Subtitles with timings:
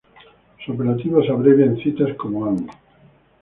[0.65, 2.67] Su apelativo se abrevia en citas como Ann.